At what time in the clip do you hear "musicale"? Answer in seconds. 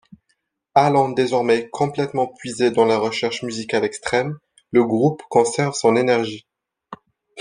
3.43-3.85